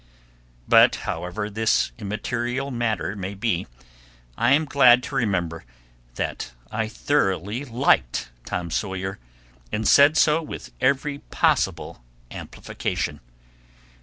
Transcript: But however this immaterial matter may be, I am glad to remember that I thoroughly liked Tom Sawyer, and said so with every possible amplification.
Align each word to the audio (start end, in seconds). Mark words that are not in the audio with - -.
But 0.67 0.95
however 1.05 1.47
this 1.47 1.91
immaterial 1.99 2.71
matter 2.71 3.15
may 3.15 3.35
be, 3.35 3.67
I 4.35 4.53
am 4.53 4.65
glad 4.65 5.03
to 5.03 5.13
remember 5.15 5.63
that 6.15 6.53
I 6.71 6.87
thoroughly 6.87 7.63
liked 7.65 8.31
Tom 8.43 8.71
Sawyer, 8.71 9.19
and 9.71 9.87
said 9.87 10.17
so 10.17 10.41
with 10.41 10.71
every 10.81 11.19
possible 11.19 12.03
amplification. 12.31 13.19